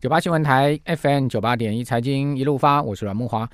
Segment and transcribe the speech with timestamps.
[0.00, 3.46] 九八新闻台 FM 九八点一财经一路发，我是阮慕华。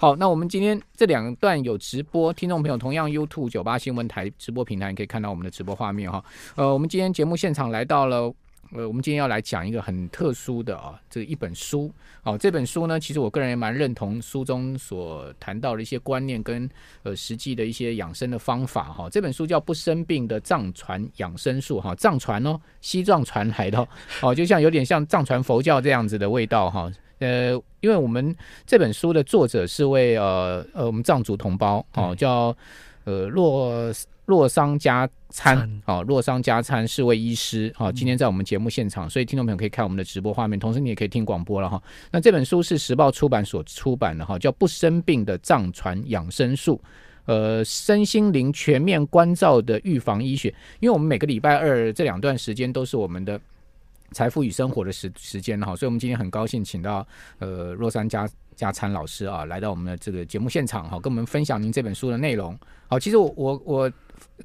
[0.00, 6.24] 好，那我们今天这两段有直播，听众朋友同样 YouTube 九八新闻台直播平台你可以看到我们的直播画面哈。
[6.56, 8.34] 呃，我们今天节目现场来到了。
[8.74, 11.92] 呃，我们今天要来讲一个很特殊的啊，这一本书。
[12.22, 16.68] 哦，这本书呢，其实我个人也蛮认同书中所谈到的一些观念跟
[17.02, 19.10] 呃实际的一些养生的方法哈。
[19.10, 23.86] 这本书叫《不生病的藏传养生术》哈，藏传哦，西藏传来的
[24.22, 26.90] 哦，就像有点像藏传佛教这样子的味道哈。
[27.18, 28.34] 呃，因为我们
[28.66, 32.56] 这本书的作者是位呃呃我们藏族同胞哦，叫
[33.04, 33.92] 呃洛。
[34.32, 41.82] 洛桑加餐，好，洛桑加餐是位医师，好，今天在我们节目现场，所以听众朋友可以看我们的直播画面，同时你也可以听广播了哈。
[42.10, 46.76] 那这本书是时报出版所出版的哈，叫《不生病的藏传养生术》，
[47.26, 50.48] 呃，身心灵全面关照的预防医学。
[50.80, 53.38] 因为我们每个礼拜二这两段时间都是我们的
[54.12, 57.06] 财富与生活的时时间哈，所以我们今天很高兴请到
[57.38, 58.26] 呃洛桑加。
[58.54, 62.56] 加餐老师啊，来到我们的这个节目现场哈，跟我们分享您这本书的内容。
[62.86, 63.92] 好，其实我我我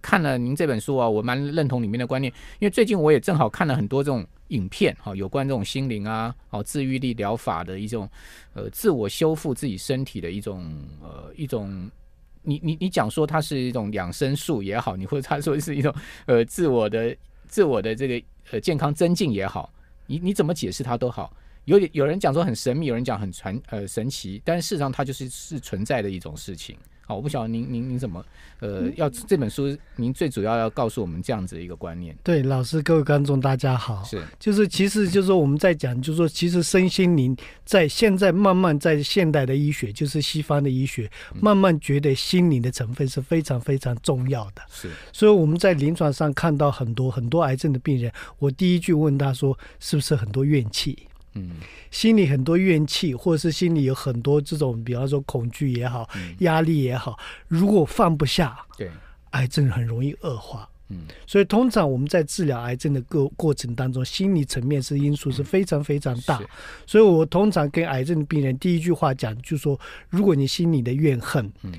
[0.01, 8.09] 看了您这本书啊，我蛮认同里面的观念，因为最近我也正好看了很多这种影片哈，有关这种心灵啊、哦自愈力疗法的一种
[8.53, 11.89] 呃自我修复自己身体的一种呃一种，
[12.43, 15.93] 你你你讲说它是一种养生术也好，你或者他说是一种
[16.25, 17.15] 呃自我的
[17.47, 19.71] 自我的这个呃健康增进也好，
[20.05, 21.33] 你你怎么解释它都好。
[21.65, 26.77] 有有人讲说很神秘，有人讲很传呃神奇，但事实上它就是是存在的一种事情。
[27.07, 28.23] 好，我不晓得您您您怎么
[28.59, 32.13] 呃要这本书，您最主要要告诉我们这样子的一个观念。
[32.21, 44.61] 对，老师各位观众大家好，是就是其实就是说我们在讲，就是说其实身心灵在现在慢慢在现代的医学，就是西方的医学，慢慢觉得心灵的成分是非常非常重要的。
[44.69, 51.07] 是，所以我们在临床上看到很多很多癌症的病人，我第一句问他说，是不是很多怨气？
[51.37, 51.51] 嗯，
[51.91, 58.89] 心里很多怨气，或者是心里有很多这种，比方说恐惧也好，压力也好，如果放不下，对，
[59.31, 60.67] 癌症很容易恶化。
[60.89, 66.41] 嗯，所以通常我们在治疗癌症的过过程当中，心理层面是因素是非常非常大。
[66.85, 71.73] 所以我通常跟癌症病人第一句话讲，就是说，如果你心里的怨恨、嗯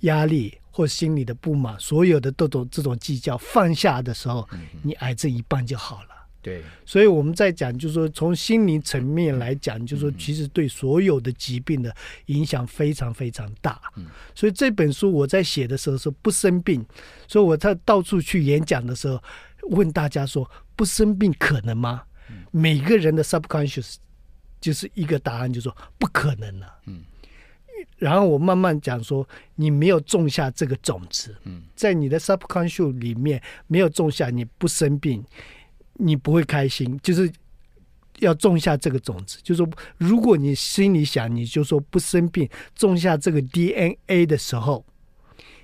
[0.00, 4.46] 压力或心里的不满，所有的这种这种计较放下的时候，
[4.82, 6.08] 你癌症一半就好了。
[6.44, 11.90] 对，所以我们在讲，就是说从心理层面来讲，就是说其实对所有的疾病的
[12.26, 13.80] 影响非常非常大。
[13.96, 16.84] 嗯，所以这本书我在写的时候说不生病，
[17.26, 19.18] 所以我在到处去演讲的时候
[19.70, 22.02] 问大家说不生病可能吗？
[22.50, 23.94] 每个人的 subconscious
[24.60, 26.66] 就是一个答案，就是说不可能了。
[26.84, 27.00] 嗯，
[27.96, 35.24] 然后我慢慢讲说你没有种下这个种子，嗯，在你的 subconscious 里面没有种下，你不生病。
[35.94, 37.30] 你不会开心，就是
[38.20, 39.38] 要种下这个种子。
[39.42, 44.84] 就是说，如果你心里想，你就说不生病，种下这个 DNA 的时候，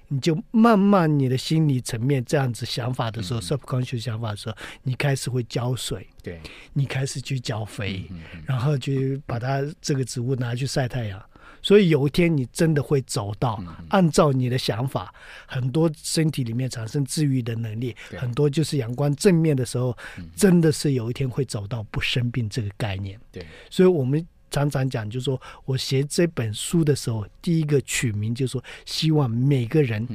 [0.09, 6.41] 你就慢慢你的心理层面这样子想法的时候、嗯、subconscious 想法的时候，你开始会浇水，对，
[6.73, 8.05] 你开始去浇肥，
[8.45, 11.23] 然后去把它这个植物拿去晒太阳。
[11.63, 15.13] 所以有一天你真的会走到，按照你的想法，
[15.47, 19.97] 很多身体里面产生治愈的能力，很多就是阳光正面的时候，
[20.35, 23.21] 真的是有一天会走到不生病这个概念。
[23.31, 30.07] 对，所以我们常常讲，就是说我写这本书的时候，第一个取名就是说，希望每个人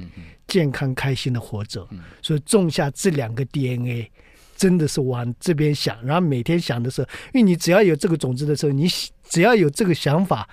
[0.47, 1.87] 健康开心的活着。
[2.21, 4.09] 所以种下这两个 DNA，
[4.57, 8.87] 真的是往这边想，然后每天想的时候，因为你只要有这个种子的时候，你
[9.29, 10.49] 只要有这个想法。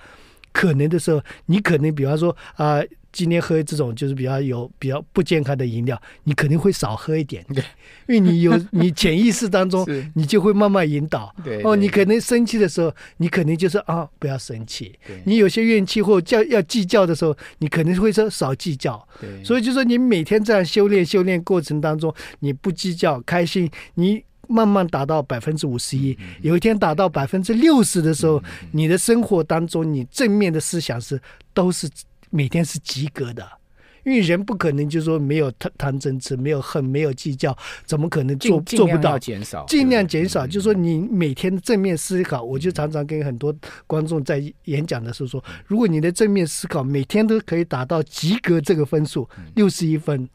[0.53, 7.63] 可能的时候，你可能比方说啊、呃，今天喝这种就是比较有比较不健康的饮料，你肯定会少喝一点，对，
[8.07, 11.35] 因为你有你潜意识当中， 你就会慢慢引导。
[11.43, 14.97] 对，对，哦，你可能生气的时候，你可能就是啊，不要生气。
[15.25, 19.07] 你有些怨气或叫要计较的时候，你可能会说少计较。
[19.19, 24.23] 对，所以就说你每天这样修炼修炼过程当中，你不计较，开心，你。
[24.53, 28.41] 慢慢达到百分之五十一，有一天达到百分之六十的时候，
[28.71, 31.19] 你的生活当中，你正面的思想是
[31.55, 31.89] 都是
[32.29, 33.43] 每天是及格的，
[34.03, 39.17] 因为人不可能就是说没有贪贪嗔痴，没有恨，没有计较，怎么可能做做不到？
[39.17, 40.45] 减少，尽量减少。
[40.45, 43.55] 就是说你每天正面思考，我就常常跟很多
[43.87, 50.29] 观众在演讲的时候说，如果你的正面思考每天都可以达到及格这个分数，六十一分，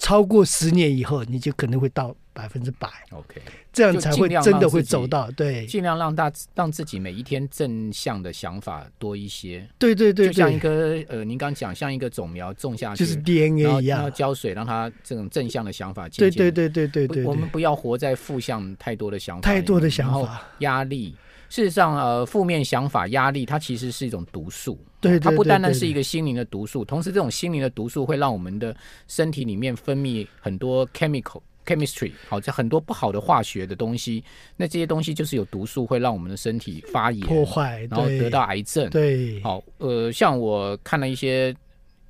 [0.00, 2.16] 超过十年以后，你就可能会到。
[2.32, 3.42] 百分之百，OK，
[3.72, 21.14] 这样才会真的会走到对，尽量让大让自己每一天正向的想法多一些，对对对，就像一个呃，您刚讲像一个种苗种下去，就是 DNA 一样，然后浇水，让它这种正向的想法渐渐，对对对对对对，我们不要活在负向太多的想法，太多的想法，压力。
[21.50, 24.78] 事实上，呃，负面想法、压力，它其实是一种毒素。
[25.00, 28.76] 对，它不单单是一个心灵的毒素，同时这种心灵的毒素会让我们的
[29.08, 34.22] 身体里面分泌很多 chemical chemistry，好，这很多不好的化学的东西。
[34.56, 38.90] 那这些东西就是有毒素，会让我们的身体发炎、破坏，然后得到癌症。
[38.90, 41.54] 对，好，呃，像我看了一些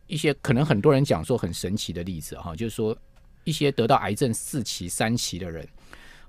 [0.06, 2.96] 一些可能很多人讲说很神奇的例子哈，就是说
[3.44, 5.66] 一些得到癌症四期、三期的人。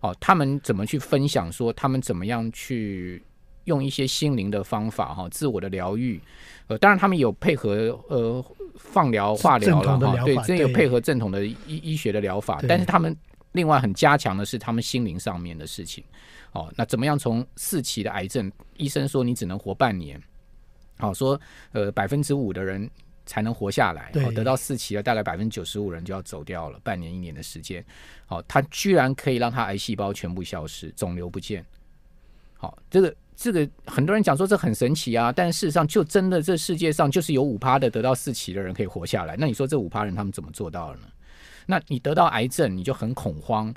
[0.02, 1.52] 哦，他们怎么去分享？
[1.52, 3.22] 说他们怎么样去
[3.66, 6.22] 用一些心灵的方法哈，自我的疗愈。
[6.68, 8.44] 呃，当然他们有配合呃
[8.76, 12.60] 放疗、化疗了哈，对，这有配合正统的医医学的疗法。
[12.68, 13.16] 但是他们
[13.52, 16.04] 另外很加强的是他们心灵上面的事情。
[16.54, 20.22] 哦，那怎么样从四期的癌症，医生说你只能活半年。
[20.98, 21.40] 好，说
[21.72, 22.90] 呃百分之五的人。
[23.24, 27.86] 才能活下来，哦，得到四期了，大概百分之九十五人就要走掉了，半年一年的时间，
[28.26, 31.64] 好，他居然可以让他癌细胞全部消失，肿瘤不见，
[32.58, 41.08] 好，这个这个很多人讲说这很神奇啊，但事实上就真的这世界上就是有五趴的得到四期的人可以活下来，那你说这五趴人他们怎么做到了呢？
[41.66, 43.74] 那你得到癌症你就很恐慌，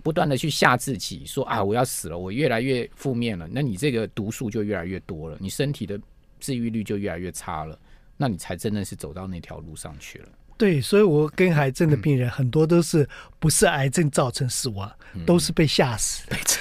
[0.00, 5.98] 不断的去吓自己说啊我要死了，我越来越负面了，那你这个毒素就越来越多了，你身体的
[6.38, 7.76] 治愈率就越来越差了。
[8.16, 10.28] 那你才真的是走到那条路上去了。
[10.58, 13.08] 对，所以我跟癌症的病人很多都是
[13.38, 16.28] 不是癌症造成死亡，嗯、都是被吓死。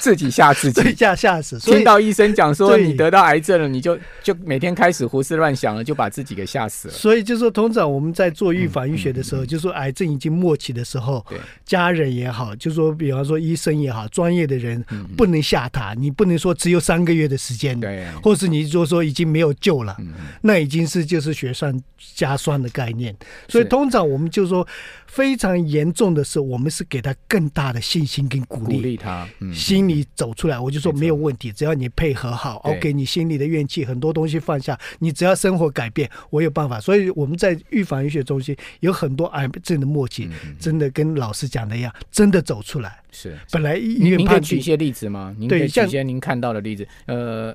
[0.00, 1.58] 自己吓自己，吓吓死。
[1.60, 6.94] 听到医生讲说你得到癌症了，你就就每天开始胡思乱想了，就把自己给吓死了。
[6.94, 11.24] 所以就说，通常我们在做预防医学的时候，嗯嗯嗯、就说癌症已经末期的时候，
[11.64, 14.82] 家人也好，就说比方说医生也好，专业的人
[15.16, 19.96] 不能吓他，你不能说只有三个月的时间，对，或是你就说已经没有救了，
[20.40, 21.78] 那已经是就是雪上
[22.16, 23.14] 加霜的概念。
[23.48, 24.66] 所以通常我们就说。
[25.10, 36.80] 非常严重的时候，我们是给他更大的信心跟鼓励，鼓励他，嗯，心里走出来，我就说没有问题，只要你配合好，OK，你心里的怨气很多东西放下，你只要生活改变，我有办法。
[36.80, 42.98] 所以我们在预防医学中心有很多癌症的默契，真的跟老师讲的一样，真的走出来。
[43.10, 45.34] 是，本来医院您可以举一些例子吗？
[45.38, 47.54] 您可以举一些您看到的例子，呃。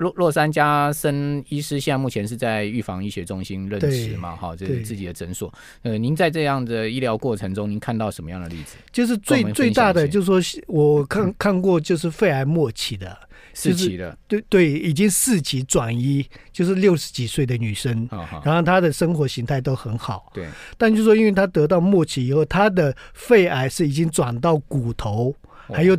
[0.00, 4.34] 洛洛杉加森医师现在目前是在预防医学中心任职嘛？
[4.34, 5.52] 哈，这是自己的诊所。
[5.82, 8.76] 呃，您在这样的医疗过程中，您看到什么样的例子？
[8.90, 13.14] 就是最最大的，就是说我看、嗯、看过，就是肺癌末期的，
[13.52, 20.46] 四期的，对对，已经四期转移，就是六十几岁的女生，哦、然后她的生活形态都很好，对。
[20.78, 25.34] 但就是说，因为她得到末期以后，她的肺癌是已经转到骨头，
[25.68, 25.94] 哦、还有。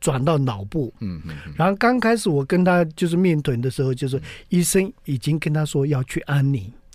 [0.00, 6.85] 转到脑部，嗯嗯，然后刚开始我跟他就是面谈的时候，就是医生已经跟他说要去安宁，对。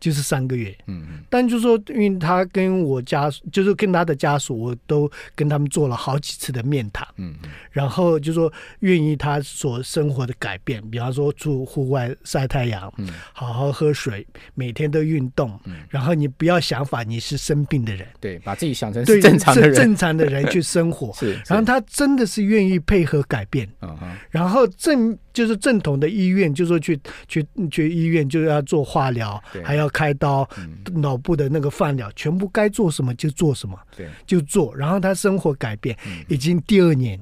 [0.00, 25.18] 就是三个月，嗯嗯，但就是说，因为他跟我家属，就是跟他的家属，我都跟他们做了好几次的面谈，嗯嗯，然后就说愿意他所生活的改变，比方说住户外晒太阳，嗯，好好喝水，每天都运动，嗯，然后你不要想法你是生病的人，对，把自己想成是正常的人，正常的人去生活， 是，然后他真的是愿意配合改变，嗯嗯，然后正。
[25.30, 26.98] 就是正统的医院，就是说去
[27.28, 30.48] 去去医院，就要做化疗，还要开刀，
[30.92, 34.74] 脑、嗯、部的那个放疗，全部该做什么就做什么，对，就做。
[34.74, 37.20] 然后他生活改变，嗯、已经第二年，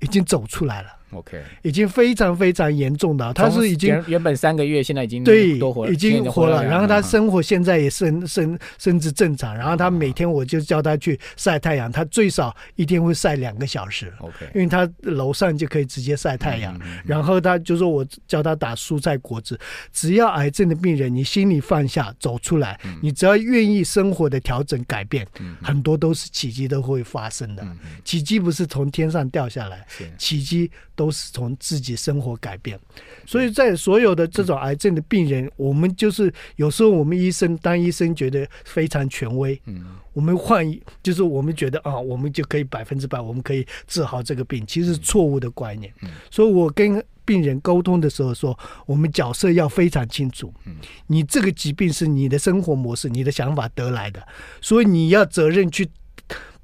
[0.00, 0.88] 已经走出来了。
[1.14, 5.58] OK，已经非常非常严重的，他是已经原本三个月，现在已经对，
[5.90, 6.64] 已经活了。
[6.64, 9.56] 然后他生活现在也甚甚甚至正常。
[9.56, 14.12] 然后他每天我就叫他去晒太阳，他最少一天会晒两个小时。
[14.18, 16.78] OK，因为他楼上就可以直接晒太阳。
[17.04, 19.58] 然后他就说我叫他打蔬菜果汁，
[19.92, 25.26] 只要癌症的病人，你心里放下，走出来，你只要愿意生活的调整改变，
[25.62, 27.64] 很多都是奇迹都会发生的。
[28.04, 29.86] 奇迹不是从天上掉下来，
[30.18, 31.14] 奇迹都。
[31.14, 32.76] 是从自己生活改变，
[33.24, 40.68] 所以在所有的这种癌症的病人，我们就是有时候我们医生当医生觉得非常权威，嗯，我们换
[41.04, 45.92] 就是我们觉得啊，我们就可以百分之百，我们可以治好这个病，其实是错误的观念。
[46.32, 50.52] 所以我跟病人沟通的时候说，我们角色要非常清楚，
[51.06, 54.26] 你这个疾病是你的生活模式、你的想法得来的，
[54.60, 55.88] 所以你要责任去。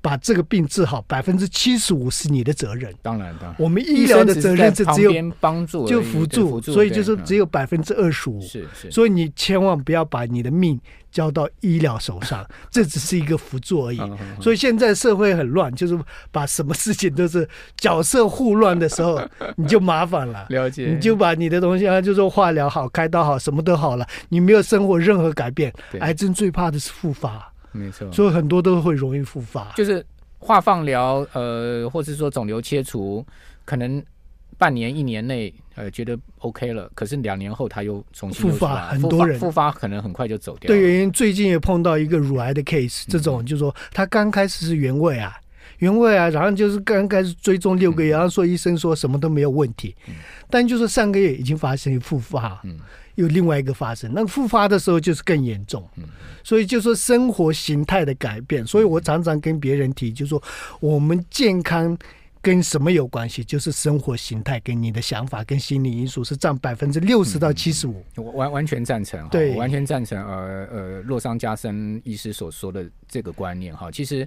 [0.02, 2.92] 把这个病治好，百分之七十五是你的责任。
[3.02, 8.40] 当然，当然，我们医疗的责任是只有帮助，就辅助，所以就是只有百分之二十五。
[8.40, 10.80] 是是，所以你千万不要把你的命
[11.10, 14.00] 交到医疗手上， 这只是一个辅助而已。
[14.40, 15.98] 所以现在社会很乱，就是
[16.30, 19.20] 把什么事情都是角色互乱的时候，
[19.56, 20.46] 你就麻烦了。
[20.48, 27.49] 了解，你就把你的东西啊，就说化疗好，开刀好，什么都好了，你没有生活任何改变，癌症最怕的是复发。
[27.72, 30.04] 没错，所以很多都会容易复发，就是
[30.38, 33.24] 化放疗，呃，或是说肿瘤切除，
[33.64, 34.02] 可能
[34.58, 39.38] 半年一年内呃觉得 OK 了，可是两年后他又重新复发，很多人。
[39.38, 40.68] 复发可能很快就走掉。
[40.68, 45.38] 对，因最近也碰到一个乳癌的 case，这种就是说他刚开始是原位啊，
[45.78, 49.94] 原位啊，然后就是刚开始追踪六个月，然后说医生说什么都没有问题，
[50.50, 52.60] 但就是上个月已经发生复发。
[53.16, 55.86] 有另外一个发生，那个复发的时候就是更严重，
[56.42, 60.42] 所以就说生活形态的改变，所以我常常跟别人提，就是说
[60.80, 61.96] 我们健康
[62.40, 63.44] 跟什么有关系？
[63.44, 68.02] 就是生活形态跟你的想法跟心理因素是占百分之六十到七十五。
[68.16, 70.18] 我完完全赞成，对，我完全赞成。
[70.26, 74.26] 呃呃，洛桑加森医师所说的这个观念哈，其实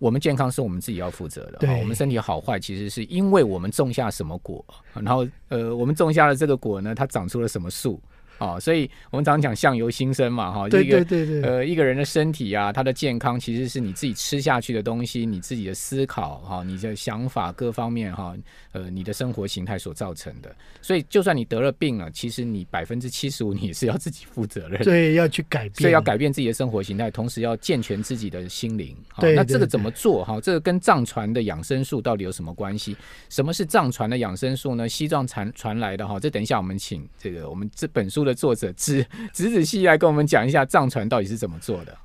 [0.00, 8.00] 我们健康是我们自己要负责的，对，我们身体好坏其实是因为我们种下什么果，然后呃，我们种下了这个果呢，它长出了什么树。
[8.42, 18.34] 哦，所以我们常常讲相由心生嘛，哈，对对对对，呃，一个人的身体啊，他的健康其实是你自己吃下去的东西，你自己的思考哈，你的想法各方面哈，
[18.72, 20.52] 呃，你的生活形态所造成的。
[20.80, 28.96] 所以，就算你得了病了，其实你百分之七十五你也是要自己负责任，对，要去改变，所以要改变自己的生活形态，同时要健全自己的心灵。
[29.20, 30.24] 对，那这个怎么做？
[30.24, 32.96] 哈，这个跟藏传的养生术到底有什么关系？
[33.28, 34.88] 什么是藏传的养生术呢？
[34.88, 38.31] 西藏传传来的哈，这等一下我们请这个我们这本书的。
[38.34, 41.96] 作者仔仔仔细细来跟我们讲一下藏传到底是怎么做的。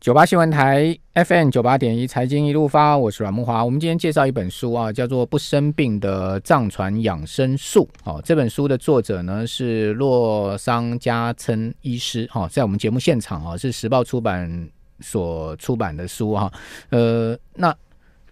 [0.00, 3.62] 九八新闻台 FM 九八点一财经一路发，我是阮木华。
[3.62, 7.86] 我们今天介绍一本书啊，叫做《不生病的藏传养生术》。
[8.10, 12.26] 哦，这本书的作者呢是洛桑加村医师。
[12.30, 14.68] 哈，在我们节目现场啊，是时报出版
[15.00, 16.50] 所出版的书哈。
[16.88, 17.74] 呃，那。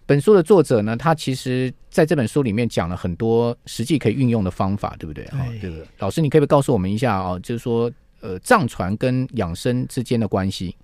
[0.09, 5.23] 本书的作者呢，他其实在这本书里面讲了很多实际可以运用的方法，对不对？
[5.27, 7.39] 哈，这个老师，你可不可以告诉我们一下啊？
[7.41, 10.75] 就是说，呃，藏传跟养生之间的关系。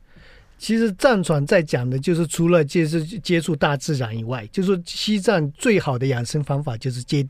[0.59, 7.27] 其实藏传在讲的就是除了就是接触大自然以外，就是说西藏最好的养生方法就是接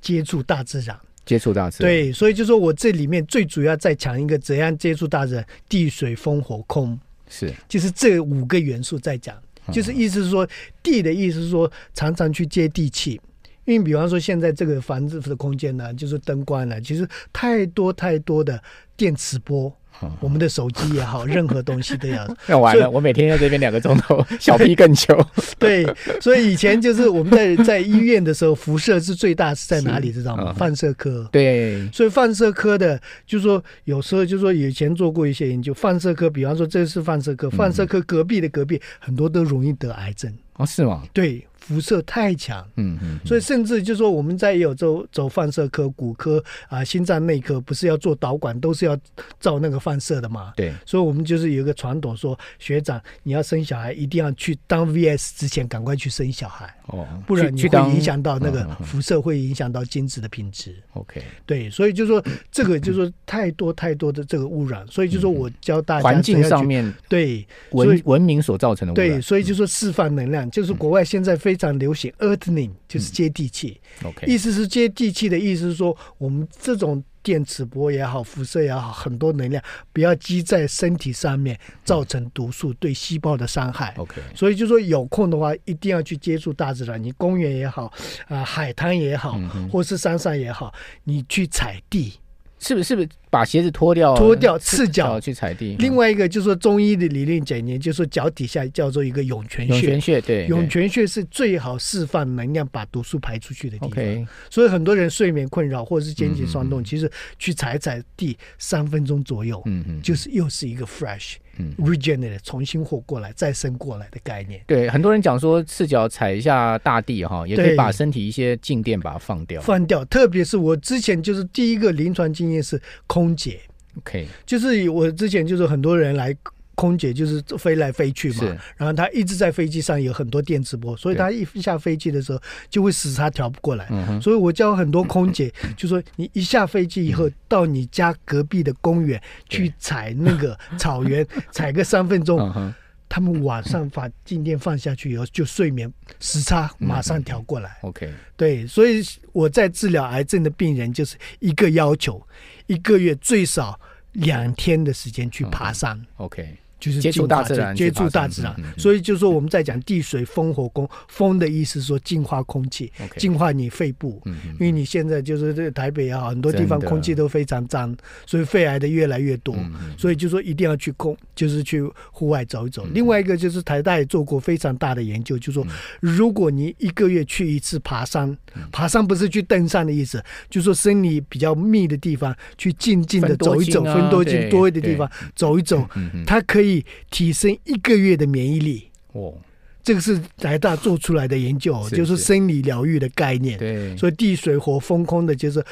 [0.00, 1.92] 接触大自然，接触大自然。
[1.92, 6.98] 对，所以就说我这里面最主要在讲一个怎样接触大自然，地水风火空，
[7.28, 9.40] 是，就是这五个元素在讲。
[9.72, 10.48] 就是意思是说，
[10.82, 13.20] 地的意思是说，常常去接地气，
[13.64, 18.62] 因为比方说现在这个房子的空间呢，就是灯光了，其实太多太多的
[18.96, 19.72] 电磁波。
[20.20, 22.26] 我们的手机也好， 任何东西都要。
[22.46, 25.18] 那完了，我每天在这边两个钟头， 小屁更久。
[25.58, 25.86] 对，
[26.20, 30.12] 所以以前就是我们在在医院的时候，辐射是最大是在哪里？
[30.12, 30.54] 知道吗？
[30.56, 31.28] 放射科。
[31.32, 31.88] 对。
[31.92, 40.32] 所以放射科的，就是说有时候就是说以前做过一些研究，放射科，比方说这是放射科，放射科隔壁的隔壁很多都容易得癌症。
[40.56, 41.02] 哦，是吗？
[41.12, 41.46] 对。
[41.58, 48.96] 辐射太强，嗯嗯，所以甚至就是说我们在也有走走放射科、骨科啊、心脏内科，不是要做导管，都是要
[49.40, 50.52] 照那个放射的嘛。
[50.54, 60.72] 对，所以我们就是有一个传统说，学长你要生小孩，一定要去当 VS 之前赶快去生小孩，哦，不然你会影响到那个辐射，会影响到精子的品质。
[60.92, 71.56] OK，对，所以就是说这个就是说太多太多的这个污染，所以就是说我教大家环境上面对文文明所造成的污染，对，所以就是说释放能量，就是国外现在非。
[71.56, 73.80] 常流行 earthing，就是接地气。
[74.04, 83.94] 嗯 okay、意思是接地气的意思是说，我们这种电磁波也好，辐射也好，很多能量不要积在身体上面，造成毒素对细胞的伤害。
[83.96, 87.02] OK，所以就说有空的话，一定要去接触大自然。
[87.02, 87.94] 你公园也好，啊、
[88.28, 89.40] 呃，海滩也好，
[89.72, 90.74] 或是山上也好，
[91.04, 92.12] 你去踩地。
[92.58, 92.96] 是不是？
[92.96, 94.16] 不是把鞋子脱掉？
[94.16, 95.76] 脱掉，赤脚去踩地。
[95.78, 99.74] 另外一个就是说，中医的理论讲呢，就是说脚底下叫做一个涌泉穴。
[99.74, 104.28] 涌泉穴，对，涌泉穴是最好释放能量、把毒素排出去的地方。
[104.48, 111.34] 所以很多人睡眠困扰或者是肩颈酸痛，其实去踩踩地三分钟左右，嗯嗯，就是又是一个 fresh。
[111.58, 114.60] 嗯，regenerate 重新活过来、再生过来的概念。
[114.66, 119.60] 对，很多人讲说赤脚踩一下大地哈，也可以把身体一些静电把它放掉。
[119.60, 123.60] 放掉，特别是我之前就是第一个临床经验是空姐。
[123.98, 126.36] OK，就是我之前就是很多人来。
[126.76, 133.88] 空姐就是飞来飞去嘛，然后她一直在飞机上有很多电磁波，所以她一下飞机的时候就会时差调不过来。
[133.88, 142.74] 对所以我教很多空姐，就说你一下飞机以后，到你家隔壁的公园去踩那个草原，踩个三分钟，
[143.08, 145.90] 他们晚上把静电放下去以后，就睡眠
[146.20, 147.78] 时差马上调过来。
[147.80, 149.02] OK，对，所以
[149.32, 152.22] 我在治疗癌症的病人，就是一个要求，
[152.66, 153.80] 一个月最少
[154.12, 155.98] 两天的时间去爬山。
[156.18, 156.58] OK。
[156.78, 158.54] 就是接触大自然，接触大自然。
[158.76, 164.22] 所以就是说我们在讲地水风火宫，风的意思说净化空气，净化你肺部。
[164.26, 169.56] 因为你现在就是这个台北啊，很多地方空气都非常脏，所以肺癌的越来越多。
[169.96, 172.86] 所以就说一定要去空，就是去户外走一走。
[172.92, 175.66] 另外一个就是台大也做过非常大的研究，就是说
[176.00, 178.36] 如果你一个月去一次爬山，
[178.70, 185.82] 爬山不是去登山的意思，就是说森林比较密的地方去静静的走一走，分多精多的地方走一走，
[186.26, 186.65] 它可以。
[187.10, 189.34] 提升一个月的免疫力哦，
[189.82, 193.58] 这个是台大做出来的研究，是是就是生理疗愈的概念。
[193.58, 195.64] 对，所以地水火风空的，就是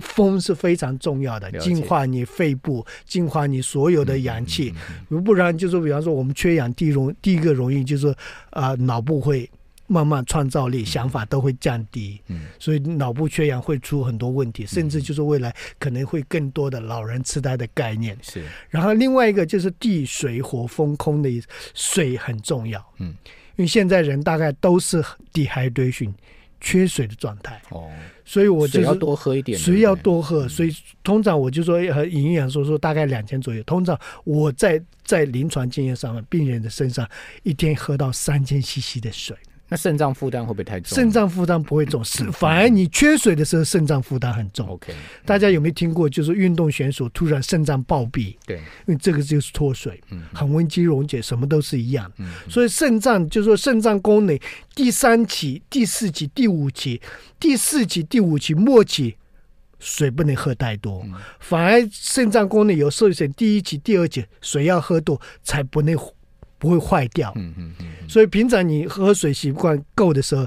[0.00, 4.72] 风是非常重要的，净化你肺部，净化你所有的氧气。
[5.08, 8.08] 如、嗯嗯嗯、不然，就是比方说我们缺氧，第一容第一个容易就是
[8.50, 9.50] 啊、呃，脑部会。
[9.88, 18.16] 慢慢创造力、想法都会降低，嗯，所以脑部缺氧会出很多问题，甚至就是未来可能会更多的老人痴呆的概念。
[18.22, 23.16] 是，然后另外一个就是地水火风空的意思，水很重要，嗯，
[23.56, 25.02] 因为现在人大概都是
[25.32, 26.12] dehydration
[26.60, 27.90] 缺水的状态，哦，
[28.26, 37.08] 所以我就要多喝一点，水要多喝，所以通常我就说和营养说说大概两千左右，通常我在在临床经验上面，病人的身上
[37.42, 39.34] 一天喝到三千 CC 的水。
[39.70, 40.96] 那肾脏负担会不会太重？
[40.96, 44.66] 肾脏负担不会重，是反而你缺水的时候，肾脏负担很重。
[44.66, 44.94] OK，
[45.26, 46.08] 大家有没有听过？
[46.08, 52.10] 就是运动选手突然肾脏暴毙，对，因为这个就是脱水，恒温机溶解，什么都是一样。
[52.48, 54.38] 所以肾脏就是说肾脏功能
[54.74, 57.00] 第三期、第四期、第五期、
[57.38, 59.16] 第四期、第五期末期，
[59.78, 61.04] 水不能喝太多，
[61.40, 65.94] 反而肾脏功能有受损，第一期、第二期水要喝多才不能。
[66.58, 70.46] 不会坏掉，嗯嗯嗯，所以平常你喝水习惯够的时候，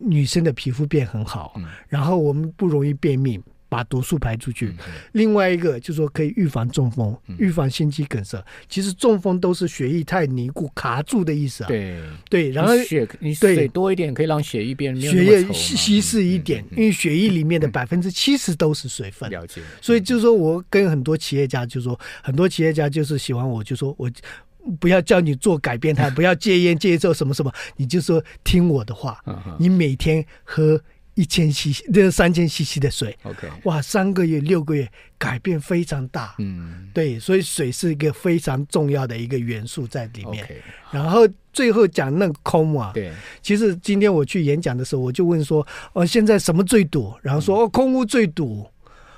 [0.00, 3.38] 女生的皮肤变很好，然后我们不容易便秘，
[3.68, 4.74] 把毒素排出去。
[5.12, 8.42] 另外一个就是说可以预防中风，预防心肌梗塞。
[8.68, 11.68] 其实中风都是血液太凝固卡住的意思啊。
[11.68, 12.00] 对
[12.30, 19.28] 对，然后血你水多一点可以让血液变血液稀稀释一点，因为血液里面的百分之七十都是水分。
[19.30, 19.60] 了解。
[19.82, 24.10] 所以就是说我跟很多企业家就说，很多企业家就是喜欢我，就说我。
[24.80, 29.22] 不要叫你做改变，他 不要戒烟戒酒什么什么，你就说听我的话，
[29.58, 30.80] 你每天喝
[31.14, 34.88] 一千 CC，这三千 CC 的水，OK，哇，三个月六个月
[35.18, 40.46] 改变非常大，嗯，对，所以水是一个非常重要的一个元素在里面。
[40.90, 47.12] 然后最后讲那个空啊，对，其实今天我去演讲的时候，我就问说，哦，现在什么最堵？
[47.22, 48.66] 然后说哦，空屋最堵，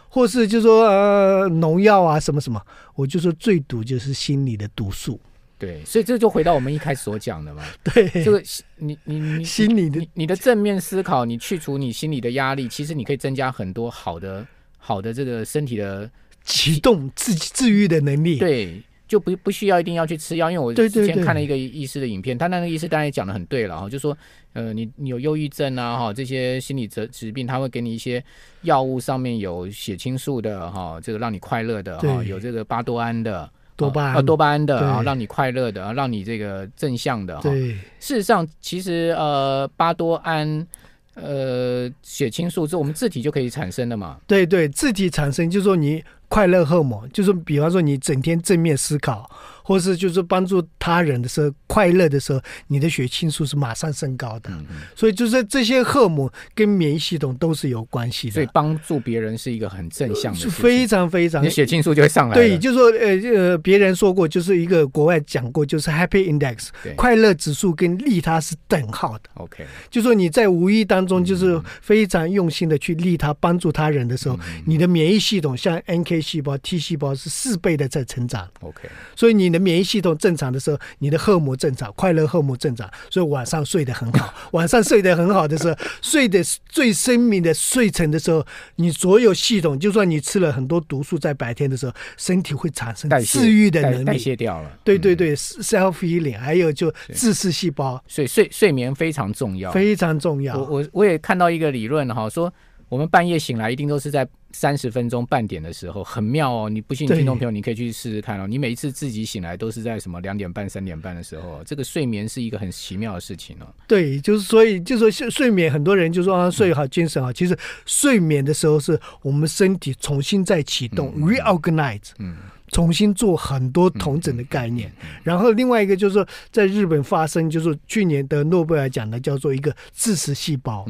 [0.09, 2.61] 或是就说呃农药啊什么什么，
[2.95, 5.21] 我就说最毒就是心理的毒素。
[5.63, 7.63] 对，所以这就回到我们一开始所讲的嘛。
[7.95, 8.43] 对，这个
[8.79, 14.45] 你你你心理的你，你的正面思考，你去除你心理的压力，其实你可以增加很多好的
[14.77, 16.11] 好的这个身体的
[16.43, 18.41] 启动自治愈的能力。
[18.41, 24.19] 对，就不不需要一定要去吃药，因为我之前看了一个医师的影片，他那个医师当然也讲的很对了哈，就说
[24.55, 28.21] 呃你你有忧郁症啊哈这些心理疾疾病，他会给你一些
[28.63, 33.49] 药物，上面有血清素的哈，这个让你快乐的哈，有这个巴多胺的。
[33.83, 37.43] 多巴胺，啊、多巴胺的啊，让你快乐的啊，让你这个正向的哈。
[37.43, 40.67] 对，事实上，其实呃，巴多胺，
[41.15, 44.17] 呃，血清素是我们自体就可以产生的嘛。
[44.27, 49.31] 对对，自体产生，就是说你快乐荷尔蒙，就是比方说你整天正面思考。
[49.63, 54.51] 或是就是帮助他人的时候，快乐的时候，你的血清素是马上升高的。
[54.51, 58.35] 嗯嗯，所以就是这些荷尔蒙跟免疫系统都是有关系的。
[58.35, 62.35] 所以帮助别人是一个很正向的事情，非常非常，你血清素就会上来。
[62.35, 69.31] 对，就是说呃呃，别人说过，就是一个国外讲过，就是 Happy Index，快乐指数跟利他是等号的。
[69.35, 78.49] OK，就说你在无意当中就是非常用心的去利他帮助他人的时候，嗯、你的免疫系统像 NK 细胞、T 细胞是四倍的在成长。
[78.61, 79.52] OK，所以你。
[79.53, 84.33] 你的免疫系统正常的时候，你的荷尔蒙正常，快乐荷尔蒙正常，所以晚上睡得很好。
[84.53, 88.43] 晚上睡得很好的时候，睡得最深眠的睡沉的时候，
[88.77, 94.71] 你所有系统，就算你吃了很多毒素，在白天的时候，身体会产生治愈的能力，代谢掉了。
[94.83, 98.03] 对对对，self healing，还有就自噬细胞。
[98.09, 100.57] 所以睡睡眠非常重要，非常重要。
[100.57, 102.51] 我我我也看到一个理论哈，说
[102.93, 104.29] 我们半夜醒来一定都是在。
[104.55, 108.47] 三十分钟半点的时候很妙哦，你不信听众朋友，你可以去试试看哦。
[108.47, 113.67] 你每一次自己醒来都是在什么两点半、三点半的时候，这个睡眠是一个很奇妙的事情哦。
[113.89, 122.11] 对，就是所以就说睡睡眠，很多人就说啊睡好精神好，其实睡眠的时候是我们身体重新再启动，reorganize。
[122.19, 122.37] 嗯。
[122.73, 124.91] 重新做很多同整的概念。
[125.23, 130.85] 然后另外一个就是说，在日本发生，就是去年的诺贝尔奖的叫做一个致死细胞，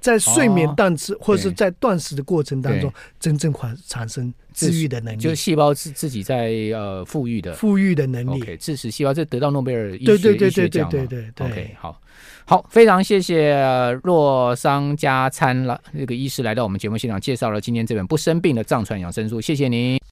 [0.00, 8.56] 在睡眠断食或者是在断食的过程当中，真正产产生治愈的能力，就是细胞自自己在呃富裕的富裕的能力。
[8.56, 11.46] 致死细胞这得到诺贝尔医学对对对对对对对,对。
[11.46, 12.00] OK，好。
[12.48, 13.60] 好，非常谢谢
[14.04, 19.98] 洛桑加餐了那个医师来到我们节目现场，介绍了今天这本《不生病的藏传养生书》，谢谢您。